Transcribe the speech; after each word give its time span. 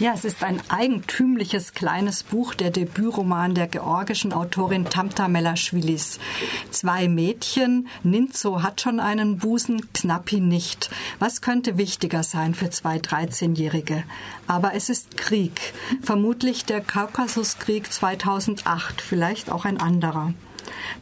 Ja, 0.00 0.12
es 0.14 0.24
ist 0.24 0.44
ein 0.44 0.62
eigentümliches 0.68 1.72
kleines 1.72 2.22
Buch, 2.22 2.54
der 2.54 2.70
Debütroman 2.70 3.56
der 3.56 3.66
georgischen 3.66 4.32
Autorin 4.32 4.84
Tamta 4.84 5.26
Melaschwilis. 5.26 6.20
Zwei 6.70 7.08
Mädchen, 7.08 7.88
Ninzo 8.04 8.62
hat 8.62 8.80
schon 8.80 9.00
einen 9.00 9.38
Busen, 9.38 9.92
Knappi 9.92 10.38
nicht. 10.38 10.88
Was 11.18 11.40
könnte 11.40 11.78
wichtiger 11.78 12.22
sein 12.22 12.54
für 12.54 12.70
zwei 12.70 12.98
13-Jährige? 12.98 14.04
Aber 14.46 14.72
es 14.74 14.88
ist 14.88 15.16
Krieg. 15.16 15.74
Vermutlich 16.00 16.64
der 16.64 16.80
Kaukasuskrieg 16.80 17.92
2008, 17.92 19.00
vielleicht 19.00 19.50
auch 19.50 19.64
ein 19.64 19.80
anderer. 19.80 20.32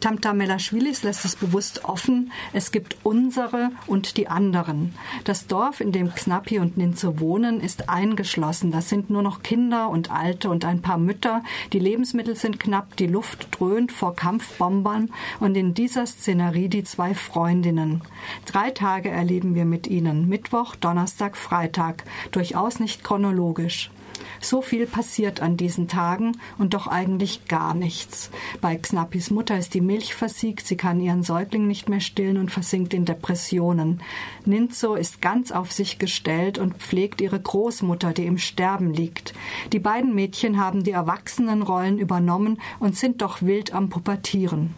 Tamta 0.01 0.33
Melaschwilis 0.33 1.03
lässt 1.03 1.25
es 1.25 1.37
bewusst 1.37 1.85
offen, 1.85 2.33
es 2.53 2.73
gibt 2.73 2.97
unsere 3.03 3.71
und 3.87 4.17
die 4.17 4.29
anderen. 4.29 4.95
Das 5.25 5.47
Dorf, 5.47 5.81
in 5.81 5.93
dem 5.93 6.15
Knappi 6.15 6.59
und 6.59 6.77
Ninze 6.77 7.21
wohnen, 7.21 7.61
ist 7.61 7.89
eingeschlossen. 7.89 8.71
Das 8.71 8.89
sind 8.89 9.11
nur 9.11 9.23
noch 9.23 9.43
Kinder 9.43 9.89
und 9.89 10.11
Alte 10.11 10.51
und 10.51 10.65
ein 10.65 10.83
paar 10.83 10.99
Mütter. 10.99 11.43
Die 11.73 11.79
Lebensmittel 11.79 12.37
sind 12.37 12.61
knapp, 12.61 12.97
die 12.97 13.07
Luft 13.07 13.49
dröhnt 13.53 13.93
vor 13.93 14.15
Kampfbombern 14.15 15.11
und 15.41 15.57
in 15.57 15.75
dieser 15.75 16.07
Szenerie 16.07 16.69
die 16.69 16.85
zwei 16.85 17.15
Freundinnen. 17.15 18.03
Drei 18.45 18.71
Tage 18.71 19.09
erleben 19.11 19.55
wir 19.55 19.65
mit 19.65 19.87
ihnen. 19.87 20.29
Mittwoch, 20.29 20.77
Donnerstag, 20.77 21.37
Freitag. 21.37 22.05
Durchaus 22.31 22.81
nicht 22.81 23.05
chronologisch. 23.05 23.91
So 24.41 24.63
viel 24.63 24.87
passiert 24.87 25.41
an 25.41 25.57
diesen 25.57 25.89
Tagen 25.89 26.39
und 26.59 26.75
doch 26.75 26.87
eigentlich 26.87 27.47
gar 27.47 27.75
nichts. 27.75 28.31
Bei 28.61 28.77
Knappis 28.77 29.31
Mutter 29.31 29.59
ist 29.59 29.75
die 29.75 29.81
Milch 29.81 30.15
versiegt, 30.15 30.67
sie 30.67 30.77
kann 30.77 31.01
ihren 31.01 31.23
Säugling 31.23 31.67
nicht 31.67 31.89
mehr 31.89 32.01
stillen 32.01 32.37
und 32.37 32.51
versinkt 32.51 32.95
in 32.95 33.05
Depressionen. 33.05 34.03
Ninzo 34.45 34.95
ist 34.95 35.21
ganz 35.21 35.53
auf 35.53 35.73
sich 35.73 35.99
gestellt 35.99 36.59
und 36.59 36.77
pflegt 36.79 37.21
ihre 37.21 37.41
Großmutter, 37.41 38.13
die 38.13 38.27
im 38.27 38.39
Sterben 38.39 38.93
liegt. 38.93 39.35
Die 39.73 39.79
beiden 39.79 40.15
Mädchen 40.15 40.59
haben 40.59 40.85
die 40.85 40.93
Erwachsenenrollen 40.93 41.99
übernommen 41.99 42.61
und 42.79 42.97
sind 42.97 43.23
doch 43.23 43.43
wild 43.43 43.73
am 43.73 43.89
Pubertieren. 43.89 44.75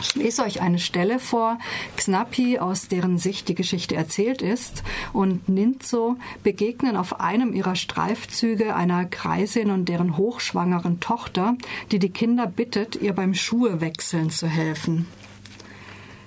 Ich 0.00 0.14
lese 0.14 0.42
euch 0.42 0.60
eine 0.60 0.78
Stelle 0.78 1.18
vor, 1.18 1.58
Xnapi, 1.96 2.58
aus 2.60 2.86
deren 2.86 3.18
Sicht 3.18 3.48
die 3.48 3.54
Geschichte 3.54 3.96
erzählt 3.96 4.42
ist, 4.42 4.84
und 5.12 5.48
Ninzo 5.48 6.16
begegnen 6.44 6.96
auf 6.96 7.20
einem 7.20 7.52
ihrer 7.52 7.74
Streifzüge 7.74 8.76
einer 8.76 9.06
Kreisin 9.06 9.70
und 9.70 9.88
deren 9.88 10.16
hochschwangeren 10.16 11.00
Tochter, 11.00 11.56
die 11.90 11.98
die 11.98 12.10
Kinder 12.10 12.46
bittet, 12.46 12.96
ihr 12.96 13.12
beim 13.12 13.34
Schuhewechseln 13.34 14.30
zu 14.30 14.46
helfen. 14.46 15.06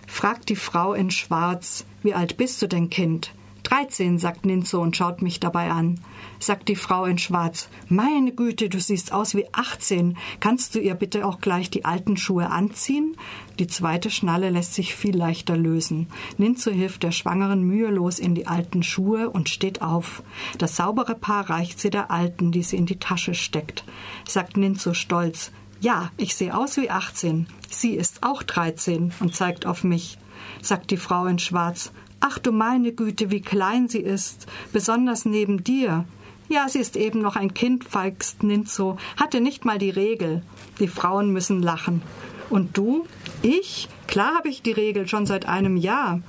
Fragt 0.06 0.50
die 0.50 0.58
Frau 0.58 0.94
in 0.94 1.10
Schwarz, 1.10 1.86
wie 2.04 2.14
alt 2.14 2.36
bist 2.36 2.62
du 2.62 2.68
denn, 2.68 2.90
Kind? 2.90 3.32
Dreizehn, 3.72 4.20
sagt 4.20 4.46
Ninzo 4.46 4.82
und 4.82 4.98
schaut 4.98 5.22
mich 5.22 5.40
dabei 5.40 5.72
an. 5.72 6.02
Sagt 6.40 6.68
die 6.68 6.76
Frau 6.76 7.06
in 7.06 7.18
Schwarz, 7.18 7.70
meine 7.88 8.34
Güte, 8.34 8.68
du 8.68 8.82
siehst 8.82 9.14
aus 9.14 9.34
wie 9.34 9.46
achtzehn. 9.54 10.18
Kannst 10.42 10.76
du 10.76 10.80
ihr 10.80 10.94
bitte 10.94 11.26
auch 11.26 11.40
gleich 11.40 11.70
die 11.70 11.86
alten 11.86 12.18
Schuhe 12.18 12.50
anziehen? 12.50 13.16
Die 13.60 13.68
zweite 13.68 14.10
Schnalle 14.10 14.50
lässt 14.50 14.74
sich 14.74 14.94
viel 14.94 15.16
leichter 15.16 15.56
lösen. 15.56 16.08
Ninzo 16.38 16.70
hilft 16.70 17.04
der 17.04 17.14
Schwangeren 17.14 17.64
mühelos 17.64 18.20
in 18.20 18.36
die 18.36 18.46
alten 18.46 18.84
Schuhe 18.84 19.30
und 19.30 19.48
steht 19.48 19.82
auf. 19.82 20.22
Das 20.58 20.76
saubere 20.76 21.16
Paar 21.16 21.50
reicht 21.50 21.80
sie 21.80 21.92
der 21.92 22.12
Alten, 22.12 22.52
die 22.52 22.64
sie 22.64 22.76
in 22.76 22.86
die 22.86 23.00
Tasche 23.00 23.34
steckt. 23.34 23.86
Sagt 24.28 24.58
Ninzo 24.58 24.94
stolz, 24.94 25.54
ja, 25.80 26.12
ich 26.18 26.36
sehe 26.36 26.58
aus 26.58 26.76
wie 26.76 26.90
achtzehn. 26.90 27.48
Sie 27.70 27.94
ist 27.94 28.22
auch 28.22 28.44
dreizehn 28.44 29.14
und 29.22 29.34
zeigt 29.34 29.66
auf 29.66 29.86
mich. 29.86 30.18
Sagt 30.62 30.92
die 30.92 30.98
Frau 30.98 31.26
in 31.26 31.40
Schwarz, 31.40 31.94
Ach 32.22 32.38
du 32.38 32.52
meine 32.52 32.94
Güte, 32.94 33.32
wie 33.32 33.42
klein 33.42 33.90
sie 33.90 34.00
ist, 34.00 34.48
besonders 34.72 35.26
neben 35.26 35.64
dir. 35.64 36.06
Ja, 36.50 36.70
sie 36.70 36.80
ist 36.80 36.96
eben 36.96 37.20
noch 37.20 37.36
ein 37.36 37.54
Kind, 37.54 37.84
feigst 37.84 38.44
Ninzo, 38.44 38.98
hatte 39.18 39.42
nicht 39.42 39.66
mal 39.66 39.80
die 39.80 39.90
Regel. 39.90 40.44
Die 40.80 40.88
Frauen 40.88 41.34
müssen 41.34 41.62
lachen. 41.64 42.02
Und 42.50 42.78
du? 42.78 43.08
Ich? 43.42 43.90
Klar 44.08 44.36
habe 44.36 44.50
ich 44.50 44.62
die 44.62 44.72
Regel 44.72 45.08
schon 45.08 45.26
seit 45.26 45.48
einem 45.48 45.78
Jahr, 45.78 46.22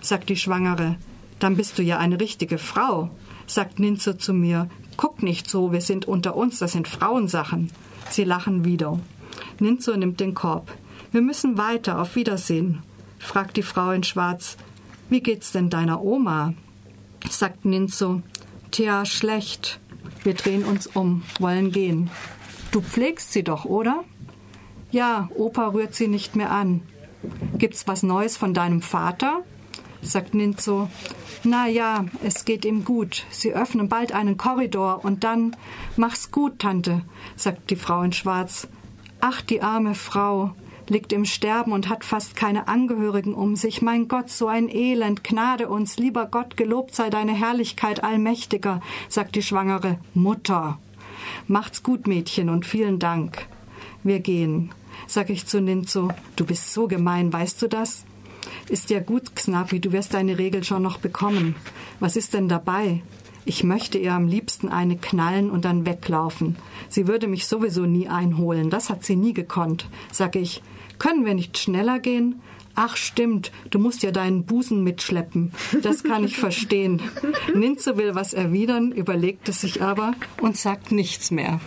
sagt 0.00 0.28
die 0.28 0.36
Schwangere. 0.36 0.96
Dann 1.38 1.56
bist 1.56 1.76
du 1.76 1.82
ja 1.82 1.98
eine 1.98 2.20
richtige 2.20 2.58
Frau, 2.58 3.10
sagt 3.46 3.80
Ninzo 3.80 4.12
zu 4.12 4.32
mir. 4.32 4.68
Guck 4.96 5.22
nicht 5.22 5.50
so, 5.50 5.72
wir 5.72 5.80
sind 5.80 6.06
unter 6.06 6.36
uns, 6.36 6.60
das 6.60 6.72
sind 6.72 6.86
Frauensachen. 6.86 7.70
Sie 8.10 8.24
lachen 8.24 8.64
wieder. 8.64 9.00
Ninzo 9.58 9.96
nimmt 9.96 10.20
den 10.20 10.34
Korb. 10.34 10.70
Wir 11.10 11.20
müssen 11.20 11.58
weiter, 11.58 12.00
auf 12.00 12.14
Wiedersehen, 12.14 12.82
fragt 13.18 13.56
die 13.56 13.62
Frau 13.62 13.90
in 13.90 14.04
Schwarz. 14.04 14.56
Wie 15.12 15.20
geht's 15.20 15.52
denn 15.52 15.68
deiner 15.68 16.00
Oma? 16.02 16.54
sagt 17.28 17.66
Ninzo. 17.66 18.22
Tja, 18.70 19.04
schlecht. 19.04 19.78
Wir 20.24 20.32
drehen 20.32 20.64
uns 20.64 20.86
um, 20.86 21.22
wollen 21.38 21.70
gehen. 21.70 22.08
Du 22.70 22.80
pflegst 22.80 23.30
sie 23.30 23.42
doch, 23.44 23.66
oder? 23.66 24.04
Ja, 24.90 25.28
Opa 25.36 25.68
rührt 25.68 25.94
sie 25.94 26.08
nicht 26.08 26.34
mehr 26.34 26.50
an. 26.50 26.80
Gibt's 27.58 27.86
was 27.86 28.02
Neues 28.02 28.38
von 28.38 28.54
deinem 28.54 28.80
Vater? 28.80 29.44
sagt 30.00 30.32
Ninzo. 30.32 30.88
Na 31.44 31.68
ja, 31.68 32.06
es 32.24 32.46
geht 32.46 32.64
ihm 32.64 32.82
gut. 32.82 33.26
Sie 33.28 33.52
öffnen 33.52 33.90
bald 33.90 34.12
einen 34.12 34.38
Korridor 34.38 35.04
und 35.04 35.24
dann 35.24 35.54
mach's 35.98 36.30
gut, 36.30 36.58
Tante, 36.58 37.02
sagt 37.36 37.68
die 37.68 37.76
Frau 37.76 38.00
in 38.00 38.14
Schwarz. 38.14 38.66
Ach, 39.20 39.42
die 39.42 39.60
arme 39.60 39.94
Frau 39.94 40.54
liegt 40.92 41.12
im 41.12 41.24
Sterben 41.24 41.72
und 41.72 41.88
hat 41.88 42.04
fast 42.04 42.36
keine 42.36 42.68
Angehörigen 42.68 43.34
um 43.34 43.56
sich. 43.56 43.82
Mein 43.82 44.08
Gott, 44.08 44.30
so 44.30 44.46
ein 44.46 44.68
Elend, 44.68 45.24
gnade 45.24 45.68
uns, 45.68 45.96
lieber 45.96 46.26
Gott, 46.26 46.56
gelobt 46.56 46.94
sei 46.94 47.10
deine 47.10 47.32
Herrlichkeit, 47.32 48.04
Allmächtiger, 48.04 48.80
sagt 49.08 49.34
die 49.34 49.42
Schwangere. 49.42 49.98
Mutter. 50.14 50.78
Macht's 51.48 51.82
gut, 51.82 52.06
Mädchen, 52.06 52.48
und 52.48 52.66
vielen 52.66 52.98
Dank. 52.98 53.46
Wir 54.02 54.20
gehen. 54.20 54.70
Sag 55.06 55.30
ich 55.30 55.46
zu 55.46 55.60
Ninzo, 55.60 56.10
du 56.36 56.44
bist 56.44 56.72
so 56.72 56.86
gemein, 56.86 57.32
weißt 57.32 57.62
du 57.62 57.68
das? 57.68 58.04
Ist 58.68 58.90
ja 58.90 59.00
gut, 59.00 59.34
Xnapi, 59.34 59.80
du 59.80 59.92
wirst 59.92 60.14
deine 60.14 60.38
Regel 60.38 60.64
schon 60.64 60.82
noch 60.82 60.98
bekommen. 60.98 61.54
Was 62.00 62.16
ist 62.16 62.34
denn 62.34 62.48
dabei? 62.48 63.02
Ich 63.44 63.64
möchte 63.64 63.98
ihr 63.98 64.12
am 64.12 64.28
liebsten 64.28 64.68
eine 64.68 64.96
knallen 64.96 65.50
und 65.50 65.64
dann 65.64 65.84
weglaufen. 65.84 66.56
Sie 66.88 67.08
würde 67.08 67.26
mich 67.26 67.46
sowieso 67.46 67.86
nie 67.86 68.08
einholen, 68.08 68.70
das 68.70 68.88
hat 68.88 69.04
sie 69.04 69.16
nie 69.16 69.32
gekonnt. 69.32 69.86
Sag 70.12 70.36
ich, 70.36 70.62
können 70.98 71.24
wir 71.24 71.34
nicht 71.34 71.58
schneller 71.58 71.98
gehen? 71.98 72.40
Ach 72.74 72.96
stimmt, 72.96 73.52
du 73.70 73.78
musst 73.78 74.02
ja 74.02 74.12
deinen 74.12 74.44
Busen 74.44 74.82
mitschleppen. 74.82 75.52
Das 75.82 76.04
kann 76.04 76.24
ich 76.24 76.36
verstehen. 76.38 77.02
Ninze 77.54 77.96
will 77.98 78.14
was 78.14 78.32
erwidern, 78.32 78.92
überlegt 78.92 79.48
es 79.48 79.60
sich 79.60 79.82
aber 79.82 80.14
und 80.40 80.56
sagt 80.56 80.92
nichts 80.92 81.30
mehr. 81.30 81.60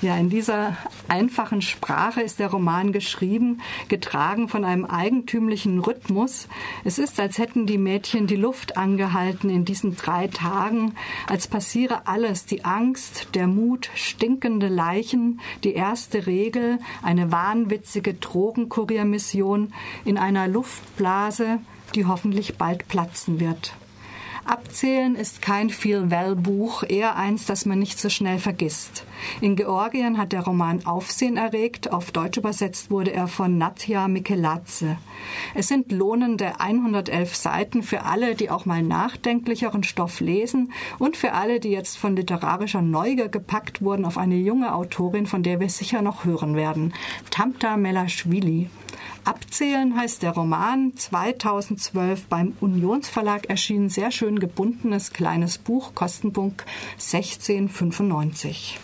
Ja, 0.00 0.16
in 0.16 0.30
dieser 0.30 0.76
einfachen 1.08 1.62
Sprache 1.62 2.20
ist 2.20 2.38
der 2.38 2.48
Roman 2.48 2.92
geschrieben, 2.92 3.60
getragen 3.88 4.48
von 4.48 4.64
einem 4.64 4.84
eigentümlichen 4.84 5.80
Rhythmus. 5.80 6.48
Es 6.84 6.98
ist, 6.98 7.20
als 7.20 7.38
hätten 7.38 7.66
die 7.66 7.78
Mädchen 7.78 8.26
die 8.26 8.36
Luft 8.36 8.76
angehalten 8.76 9.50
in 9.50 9.64
diesen 9.64 9.96
drei 9.96 10.28
Tagen, 10.28 10.94
als 11.28 11.48
passiere 11.48 12.06
alles, 12.06 12.46
die 12.46 12.64
Angst, 12.64 13.28
der 13.34 13.46
Mut, 13.46 13.90
stinkende 13.94 14.68
Leichen, 14.68 15.40
die 15.64 15.74
erste 15.74 16.26
Regel, 16.26 16.78
eine 17.02 17.32
wahnwitzige 17.32 18.14
Drogenkuriermission 18.14 19.72
in 20.04 20.18
einer 20.18 20.48
Luftblase, 20.48 21.60
die 21.94 22.06
hoffentlich 22.06 22.56
bald 22.56 22.88
platzen 22.88 23.40
wird. 23.40 23.74
Abzählen 24.48 25.16
ist 25.16 25.42
kein 25.42 25.70
Feel-Well-Buch, 25.70 26.84
eher 26.88 27.16
eins, 27.16 27.46
das 27.46 27.66
man 27.66 27.78
nicht 27.80 27.98
so 27.98 28.08
schnell 28.08 28.38
vergisst. 28.38 29.04
In 29.40 29.56
Georgien 29.56 30.18
hat 30.18 30.32
der 30.32 30.42
Roman 30.42 30.86
Aufsehen 30.86 31.36
erregt, 31.36 31.92
auf 31.92 32.12
Deutsch 32.12 32.38
übersetzt 32.38 32.90
wurde 32.90 33.12
er 33.12 33.26
von 33.26 33.58
Natja 33.58 34.06
Mikeladze. 34.06 34.98
Es 35.54 35.68
sind 35.68 35.90
lohnende 35.90 36.60
111 36.60 37.34
Seiten 37.34 37.82
für 37.82 38.04
alle, 38.04 38.34
die 38.34 38.50
auch 38.50 38.66
mal 38.66 38.82
nachdenklicheren 38.82 39.82
Stoff 39.82 40.20
lesen 40.20 40.72
und 40.98 41.16
für 41.16 41.32
alle, 41.32 41.58
die 41.58 41.70
jetzt 41.70 41.98
von 41.98 42.14
literarischer 42.14 42.82
Neugier 42.82 43.28
gepackt 43.28 43.82
wurden 43.82 44.04
auf 44.04 44.16
eine 44.16 44.36
junge 44.36 44.74
Autorin, 44.74 45.26
von 45.26 45.42
der 45.42 45.58
wir 45.58 45.68
sicher 45.70 46.02
noch 46.02 46.24
hören 46.24 46.54
werden, 46.54 46.94
Tamta 47.30 47.76
Melaschwili. 47.76 48.70
Abzählen 49.24 49.96
heißt 49.96 50.22
der 50.22 50.32
Roman, 50.32 50.96
2012 50.96 52.26
beim 52.26 52.54
Unionsverlag 52.60 53.48
erschienen, 53.48 53.88
sehr 53.88 54.10
schön 54.10 54.38
gebundenes 54.38 55.12
kleines 55.12 55.58
Buch, 55.58 55.94
Kostenpunkt 55.94 56.64
1695. 56.94 58.78